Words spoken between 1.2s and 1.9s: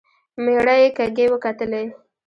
وکتلې.